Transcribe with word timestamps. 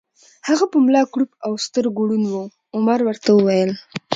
هغه 0.47 0.65
په 0.71 0.77
ملا 0.85 1.03
کړوپ 1.13 1.31
او 1.45 1.51
سترګو 1.65 2.01
ړوند 2.09 2.25
و، 2.33 2.51
عمر 2.75 2.99
ورته 3.03 3.29
وویل: 3.33 3.71